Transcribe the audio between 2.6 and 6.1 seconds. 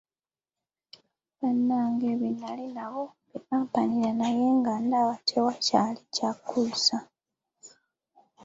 nabo be bampanirira naye nga ndaba tewakyali